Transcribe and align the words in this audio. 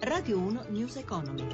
Radio 0.00 0.38
1 0.38 0.64
News 0.68 0.96
Economy. 0.96 1.46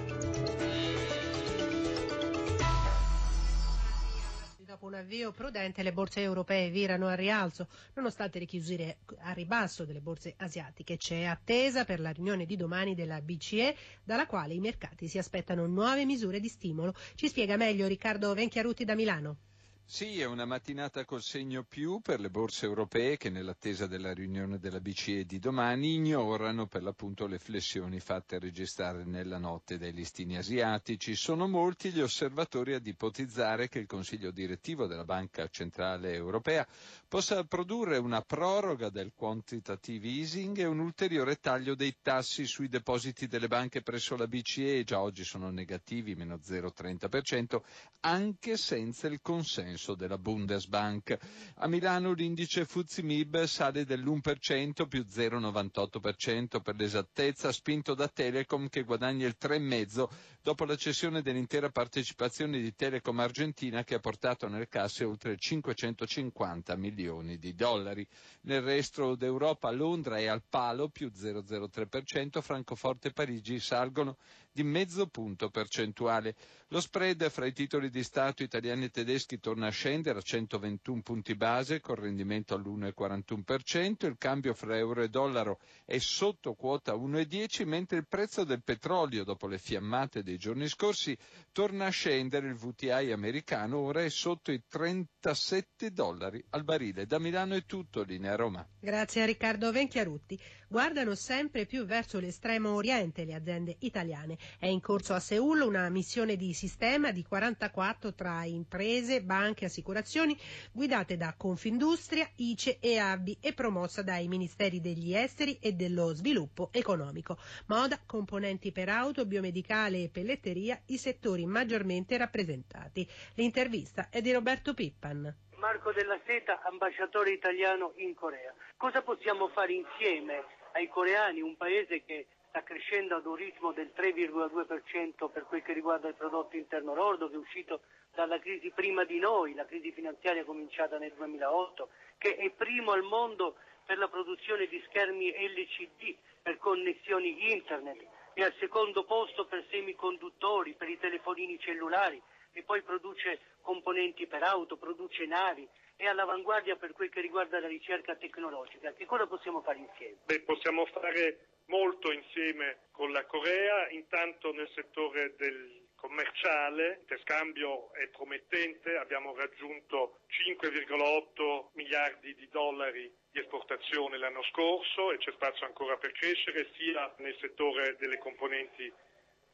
Dopo 4.59 4.87
un 4.87 4.95
avvio 4.95 5.31
prudente 5.33 5.83
le 5.83 5.93
borse 5.93 6.21
europee 6.23 6.71
virano 6.71 7.07
al 7.09 7.17
rialzo, 7.17 7.69
nonostante 7.95 8.39
le 8.39 8.47
chiusure 8.47 8.99
a 9.21 9.33
ribasso 9.33 9.85
delle 9.85 10.01
borse 10.01 10.35
asiatiche. 10.39 10.97
C'è 10.97 11.25
attesa 11.25 11.85
per 11.85 12.01
la 12.01 12.11
riunione 12.11 12.47
di 12.47 12.57
domani 12.57 12.95
della 12.95 13.21
BCE, 13.21 13.77
dalla 14.03 14.27
quale 14.27 14.55
i 14.55 14.61
mercati 14.61 15.09
si 15.09 15.19
aspettano 15.19 15.67
nuove 15.67 16.05
misure 16.05 16.41
di 16.41 16.49
stimolo. 16.49 16.95
Ci 17.15 17.29
spiega 17.29 17.57
meglio 17.57 17.87
Riccardo 17.87 18.33
Venchiarutti 18.35 18.85
da 18.85 18.95
Milano. 18.95 19.37
Sì, 19.85 20.21
è 20.21 20.25
una 20.25 20.47
mattinata 20.47 21.05
col 21.05 21.21
segno 21.21 21.65
più 21.65 22.01
per 22.01 22.19
le 22.19 22.31
borse 22.31 22.65
europee 22.65 23.19
che 23.19 23.29
nell'attesa 23.29 23.87
della 23.87 24.15
riunione 24.15 24.59
della 24.59 24.81
BCE 24.81 25.27
di 25.27 25.39
domani 25.39 25.97
ignorano 25.97 26.67
per 26.67 26.83
l'appunto 26.83 27.27
le 27.27 27.39
flessioni 27.39 28.01
fatte 28.01 28.39
registrare 28.39 29.05
nella 29.05 29.37
notte 29.37 29.77
dai 29.77 29.93
listini 29.93 30.39
asiatici. 30.39 31.15
Sono 31.15 31.47
molti 31.47 31.91
gli 31.91 32.01
osservatori 32.01 32.73
ad 32.73 32.87
ipotizzare 32.87 33.69
che 33.69 33.81
il 33.81 33.87
Consiglio 33.87 34.31
direttivo 34.31 34.87
della 34.87 35.05
Banca 35.05 35.47
Centrale 35.49 36.15
Europea 36.15 36.67
possa 37.07 37.45
produrre 37.45 37.99
una 37.99 38.23
proroga 38.23 38.89
del 38.89 39.13
quantitative 39.15 40.09
easing 40.09 40.57
e 40.57 40.65
un 40.65 40.79
ulteriore 40.79 41.37
taglio 41.37 41.75
dei 41.75 41.97
tassi 42.01 42.47
sui 42.47 42.69
depositi 42.69 43.27
delle 43.27 43.49
banche 43.49 43.83
presso 43.83 44.17
la 44.17 44.27
BCE, 44.27 44.85
già 44.85 45.03
oggi 45.03 45.23
sono 45.23 45.51
negativi, 45.51 46.15
meno 46.15 46.37
0,30%, 46.37 47.61
anche 48.01 48.57
senza 48.57 49.07
il 49.07 49.21
consenso 49.21 49.72
consenso 49.73 49.95
della 49.95 50.19
Bundesbank. 50.19 51.17
A 51.57 51.67
Milano 51.67 52.13
l'indice 52.13 52.65
Fuzimib 52.65 53.45
sale 53.45 53.85
dell'1% 53.85 54.87
più 54.87 55.05
0,98% 55.09 56.61
per 56.61 56.77
l'esattezza, 56.77 57.53
spinto 57.53 57.95
da 57.95 58.09
Telecom 58.09 58.69
che 58.69 58.83
guadagna 58.83 59.27
il 59.27 59.37
3,5% 59.41 60.09
dopo 60.43 60.65
la 60.65 60.77
cessione 60.77 61.23
dell'intera 61.23 61.71
partecipazione 61.71 62.61
di 62.61 62.75
Telecom 62.75 63.21
Argentina 63.21 63.85
che 63.85 63.95
ha 63.95 64.01
portato 64.01 64.49
nel 64.49 64.69
casse 64.69 65.05
oltre 65.05 65.37
550 65.37 66.75
milioni 66.77 67.39
di 67.39 67.55
dollari. 67.55 68.07
Nel 68.43 68.63
resto 68.63 69.15
d'Europa 69.15 69.71
Londra 69.71 70.19
è 70.19 70.27
al 70.27 70.43
palo 70.49 70.89
più 70.89 71.13
0,03%, 71.15 72.41
Francoforte 72.41 73.09
e 73.09 73.13
Parigi 73.13 73.61
salgono 73.61 74.17
di 74.51 74.65
mezzo 74.65 75.07
punto 75.07 75.49
percentuale. 75.49 76.35
Lo 76.69 76.81
spread 76.81 77.29
fra 77.31 77.47
i 77.47 77.53
titoli 77.53 77.89
di 77.89 78.03
Stato 78.03 78.43
italiani 78.43 78.85
e 78.85 78.91
tedeschi 78.91 79.39
torna 79.39 79.62
a 79.67 79.71
scendere 79.71 80.19
a 80.19 80.23
121 80.23 81.03
punti 81.03 81.35
base 81.35 81.81
con 81.81 81.97
rendimento 81.97 82.55
all'1,41%, 82.55 84.07
il 84.07 84.17
cambio 84.19 84.55
fra 84.55 84.77
euro 84.77 85.03
e 85.03 85.09
dollaro 85.09 85.59
è 85.85 85.99
sotto 85.99 86.55
quota 86.55 86.95
1,10 86.95 87.67
mentre 87.67 87.99
il 87.99 88.07
prezzo 88.07 88.45
del 88.45 88.63
petrolio 88.63 89.25
dopo 89.25 89.47
le 89.47 89.59
fiammate 89.59 90.23
dei 90.23 90.39
giorni 90.39 90.69
scorsi 90.69 91.17
torna 91.53 91.87
a 91.87 91.91
scendere, 91.91 92.49
il 92.49 92.57
VTI 92.57 93.13
americano 93.13 93.79
ora 93.79 94.03
è 94.03 94.09
sotto 94.09 94.51
i 94.53 94.63
37 94.67 95.93
dollari 95.93 96.45
al 96.51 96.65
barile. 96.65 97.07
Da 97.07 97.19
Milano 97.19 97.55
è 97.55 97.65
tutto, 97.65 98.03
linea 98.03 98.35
Roma. 98.35 98.67
Grazie 98.81 99.23
a 99.23 99.27
Riccardo 99.27 99.71
Venchiarutti. 99.71 100.39
Guardano 100.69 101.15
sempre 101.15 101.67
più 101.67 101.85
verso 101.85 102.19
l'estremo 102.19 102.73
oriente 102.73 103.25
le 103.25 103.35
aziende 103.35 103.77
italiane. 103.81 104.39
È 104.59 104.67
in 104.67 104.81
corso 104.81 105.13
a 105.13 105.21
Seul 105.21 105.61
una 105.61 105.89
missione 105.91 106.37
di 106.37 106.55
sistema 106.55 107.11
di 107.13 107.23
44 107.23 108.15
tra 108.15 108.45
imprese, 108.45 109.23
banche 109.23 109.52
e 109.61 109.67
assicurazioni 109.67 110.37
guidate 110.73 111.17
da 111.17 111.35
Confindustria, 111.37 112.29
ICE 112.37 112.79
e 112.81 112.99
ABBI 112.99 113.39
e 113.41 113.53
promossa 113.53 114.03
dai 114.03 114.29
Ministeri 114.29 114.81
degli 114.81 115.15
Esteri 115.15 115.59
e 115.61 115.73
dello 115.73 116.15
Sviluppo 116.15 116.71
Economico. 116.73 117.37
Moda, 117.67 118.01
componenti 118.05 118.73
per 118.73 118.89
auto, 118.89 119.27
biomedicale 119.27 120.05
e 120.05 120.09
pelletteria 120.09 120.81
i 120.87 120.99
settori 120.99 121.45
maggiormente 121.47 122.17
rappresentati. 122.17 123.09
L'intervista 123.35 124.09
è 124.11 124.21
di 124.21 124.33
Roberto 124.33 124.75
Pippan. 124.75 125.35
Marco 125.57 125.93
della 125.93 126.19
Seta, 126.27 126.61
ambasciatore 126.65 127.31
italiano 127.31 127.93
in 127.97 128.15
Corea. 128.15 128.53
Cosa 128.77 129.03
possiamo 129.03 129.49
fare 129.49 129.73
insieme 129.75 130.43
ai 130.73 130.89
coreani, 130.89 131.41
un 131.41 131.57
paese 131.57 132.03
che 132.05 132.27
sta 132.53 132.63
crescendo 132.63 133.17
ad 133.17 133.25
un 133.25 133.35
ritmo 133.35 133.73
del 133.73 133.93
3,2% 133.97 135.31
per 135.33 135.45
quel 135.45 135.63
che 135.63 135.73
riguarda 135.73 136.09
il 136.09 136.15
prodotto 136.15 136.55
interno 136.55 136.95
lordo, 136.95 137.31
che 137.31 137.35
è 137.35 137.39
uscito 137.39 137.81
dalla 138.13 138.39
crisi 138.39 138.71
prima 138.73 139.05
di 139.05 139.19
noi, 139.19 139.55
la 139.55 139.65
crisi 139.65 139.91
finanziaria 139.91 140.45
cominciata 140.45 140.99
nel 140.99 141.15
2008, 141.15 141.89
che 142.19 142.37
è 142.37 142.51
primo 142.51 142.93
al 142.93 143.05
mondo 143.05 143.57
per 143.87 143.97
la 143.97 144.09
produzione 144.09 144.67
di 144.67 144.83
schermi 144.87 145.31
LCD 145.31 146.15
per 146.43 146.59
connessioni 146.59 147.53
internet, 147.53 148.07
è 148.35 148.43
al 148.43 148.55
secondo 148.59 149.05
posto 149.05 149.47
per 149.47 149.65
semiconduttori, 149.71 150.75
per 150.75 150.91
i 150.91 150.99
telefonini 150.99 151.59
cellulari 151.59 152.21
e 152.53 152.63
poi 152.65 152.83
produce 152.83 153.41
componenti 153.63 154.27
per 154.27 154.43
auto, 154.43 154.77
produce 154.77 155.25
navi, 155.25 155.67
è 155.97 156.05
all'avanguardia 156.05 156.77
per 156.77 156.93
quel 156.93 157.09
che 157.09 157.23
riguarda 157.23 157.61
la 157.61 157.69
ricerca 157.69 158.15
tecnologica. 158.15 158.93
Che 158.93 159.07
cosa 159.07 159.27
possiamo 159.27 159.63
fare 159.63 159.79
insieme? 159.79 160.19
Beh, 160.27 160.41
possiamo 160.41 160.85
fare 160.85 161.52
molto 161.73 162.13
insieme 162.13 162.89
con 162.91 163.11
la 163.13 163.25
Corea, 163.25 163.89
intanto 163.89 164.53
nel 164.53 164.71
settore 164.75 165.35
del 165.37 165.81
commerciale, 165.95 167.05
il 167.09 167.21
scambio 167.23 167.95
è 167.95 168.09
promettente, 168.09 168.97
abbiamo 168.97 169.35
raggiunto 169.35 170.21
5,8 170.29 171.71
miliardi 171.73 172.35
di 172.35 172.47
dollari 172.51 173.11
di 173.31 173.39
esportazione 173.39 174.19
l'anno 174.19 174.43
scorso 174.51 175.13
e 175.13 175.17
c'è 175.17 175.33
spazio 175.33 175.65
ancora 175.65 175.97
per 175.97 176.13
crescere 176.13 176.71
sia 176.77 177.11
nel 177.19 177.37
settore 177.41 177.97
delle 177.99 178.19
componenti 178.19 178.93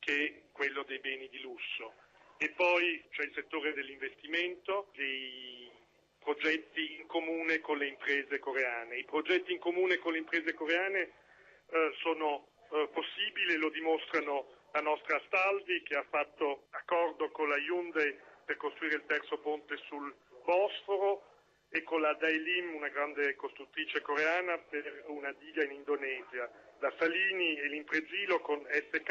che 0.01 0.49
quello 0.51 0.83
dei 0.83 0.99
beni 0.99 1.29
di 1.29 1.41
lusso. 1.41 1.93
E 2.39 2.51
poi 2.51 3.05
c'è 3.11 3.23
il 3.23 3.33
settore 3.35 3.73
dell'investimento, 3.75 4.91
dei 4.95 5.71
progetti 6.19 6.97
in 6.99 7.07
comune 7.07 7.61
con 7.61 7.79
le 7.79 7.87
imprese 7.87 8.41
coreane. 8.41 8.97
I 8.97 9.05
progetti 9.05 9.53
in 9.53 9.59
comune 9.59 9.99
con 9.99 10.13
le 10.13 10.19
imprese 10.19 10.55
coreane 10.55 11.27
eh, 11.71 11.93
sono 12.01 12.49
eh, 12.71 12.89
possibili, 12.93 13.57
lo 13.57 13.71
dimostrano 13.71 14.47
la 14.73 14.81
nostra 14.81 15.17
Astaldi 15.17 15.83
che 15.83 15.97
ha 15.97 16.05
fatto 16.09 16.67
accordo 16.71 17.31
con 17.31 17.49
la 17.49 17.57
Hyundai 17.57 18.17
per 18.45 18.57
costruire 18.57 18.97
il 18.97 19.07
terzo 19.07 19.39
ponte 19.39 19.77
sul 19.89 20.15
Bosforo 20.45 21.23
e 21.71 21.83
con 21.83 22.01
la 22.01 22.15
Dailim, 22.15 22.75
una 22.75 22.89
grande 22.89 23.35
costruttrice 23.37 24.01
coreana, 24.01 24.57
per 24.59 25.05
una 25.09 25.33
diga 25.33 25.63
in 25.63 25.73
Indonesia. 25.73 26.51
La 26.79 26.93
Salini 26.99 27.59
e 27.59 27.69
l'Imprezilo 27.69 28.41
con 28.41 28.65
SK 28.71 29.11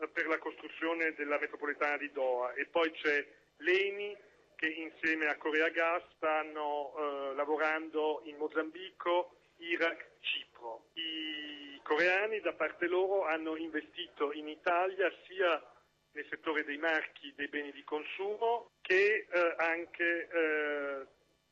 eh, 0.00 0.08
per 0.08 0.26
la 0.26 0.38
costruzione 0.38 1.14
della 1.14 1.38
metropolitana 1.38 1.96
di 1.96 2.10
Doha 2.12 2.52
e 2.54 2.66
poi 2.66 2.90
c'è 2.92 3.26
l'ENI 3.58 4.16
che 4.56 4.66
insieme 4.66 5.28
a 5.28 5.36
Corea 5.36 5.68
Gas 5.68 6.02
stanno 6.16 6.94
eh, 6.96 7.34
lavorando 7.34 8.22
in 8.24 8.36
Mozambico, 8.36 9.36
Iraq, 9.58 10.06
Cipro. 10.20 10.53
I 10.94 11.80
coreani 11.82 12.40
da 12.40 12.54
parte 12.54 12.86
loro 12.86 13.24
hanno 13.24 13.56
investito 13.56 14.32
in 14.32 14.48
Italia 14.48 15.12
sia 15.26 15.62
nel 16.12 16.26
settore 16.30 16.64
dei 16.64 16.78
marchi 16.78 17.32
dei 17.34 17.48
beni 17.48 17.72
di 17.72 17.82
consumo 17.84 18.70
che 18.80 19.26
eh, 19.28 19.54
anche 19.58 20.28
eh, 20.28 21.06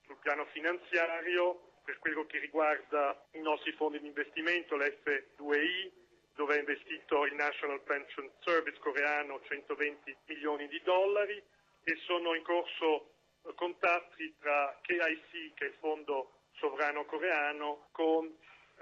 sul 0.06 0.16
piano 0.20 0.46
finanziario 0.46 1.72
per 1.84 1.98
quello 1.98 2.24
che 2.26 2.38
riguarda 2.38 3.26
i 3.32 3.40
nostri 3.40 3.72
fondi 3.72 3.98
di 4.00 4.06
investimento, 4.06 4.76
l'F2I, 4.76 5.90
dove 6.34 6.54
ha 6.54 6.58
investito 6.58 7.26
il 7.26 7.34
National 7.34 7.80
Pension 7.82 8.30
Service 8.40 8.78
coreano 8.78 9.40
120 9.42 10.16
milioni 10.26 10.68
di 10.68 10.80
dollari 10.82 11.42
e 11.84 11.96
sono 12.06 12.34
in 12.34 12.42
corso 12.42 13.10
eh, 13.44 13.54
contatti 13.54 14.34
tra 14.38 14.78
KIC, 14.80 15.54
che 15.54 15.64
è 15.64 15.68
il 15.68 15.76
fondo 15.80 16.38
sovrano 16.52 17.04
coreano, 17.04 17.88
con 17.90 18.32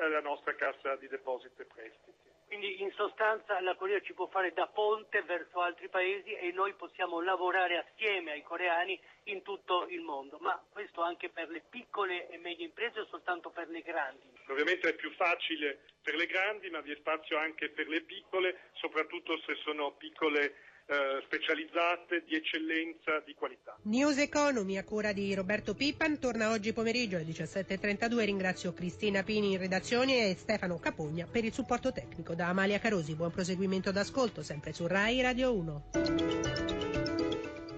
la 0.08 0.20
nostra 0.20 0.54
cassa 0.54 0.96
di 0.96 1.08
deposito 1.08 1.62
e 1.62 1.64
prestiti. 1.66 2.28
Quindi 2.50 2.82
in 2.82 2.90
sostanza 2.96 3.60
la 3.60 3.76
Corea 3.76 4.00
ci 4.00 4.12
può 4.12 4.26
fare 4.26 4.52
da 4.52 4.66
ponte 4.66 5.22
verso 5.22 5.60
altri 5.60 5.88
paesi 5.88 6.32
e 6.32 6.50
noi 6.50 6.74
possiamo 6.74 7.20
lavorare 7.20 7.76
assieme 7.76 8.32
ai 8.32 8.42
coreani 8.42 9.00
in 9.24 9.42
tutto 9.42 9.86
il 9.86 10.00
mondo, 10.00 10.36
ma 10.40 10.60
questo 10.72 11.00
anche 11.00 11.28
per 11.28 11.48
le 11.48 11.62
piccole 11.70 12.28
e 12.28 12.38
medie 12.38 12.64
imprese 12.64 13.00
o 13.00 13.06
soltanto 13.06 13.50
per 13.50 13.68
le 13.68 13.82
grandi? 13.82 14.26
Ovviamente 14.48 14.88
è 14.88 14.94
più 14.94 15.12
facile 15.12 15.78
per 16.02 16.16
le 16.16 16.26
grandi, 16.26 16.70
ma 16.70 16.80
vi 16.80 16.90
è 16.90 16.96
spazio 16.96 17.38
anche 17.38 17.68
per 17.68 17.86
le 17.86 18.00
piccole, 18.00 18.70
soprattutto 18.72 19.38
se 19.46 19.54
sono 19.62 19.92
piccole 19.92 20.56
eh, 20.90 21.22
specializzate, 21.24 22.24
di 22.26 22.34
eccellenza, 22.34 23.22
di 23.24 23.32
qualità. 23.34 23.78
News 23.82 24.18
Economy 24.18 24.76
a 24.76 24.82
cura 24.82 25.12
di 25.12 25.32
Roberto 25.34 25.74
Pippan 25.74 26.18
torna 26.18 26.50
oggi 26.50 26.72
pomeriggio 26.72 27.14
alle 27.14 27.26
17.32. 27.26 28.24
Ringrazio 28.24 28.72
Cristina 28.72 29.22
Pini 29.22 29.52
in 29.52 29.58
redazione 29.58 30.28
e 30.28 30.34
Stefano 30.34 30.80
Capogna 30.80 31.28
per 31.30 31.44
il 31.44 31.52
supporto 31.52 31.92
tecnico. 31.92 32.34
Da 32.34 32.48
Amalia 32.48 32.80
Carosi, 32.80 33.14
buon 33.14 33.30
proseguimento 33.30 33.92
d'ascolto 33.92 34.42
sempre 34.42 34.72
su 34.72 34.88
RAI 34.88 35.22
Radio 35.22 35.54
1. 35.54 35.84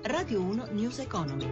Radio 0.04 0.40
1 0.40 0.68
News 0.70 0.98
Economy. 1.00 1.48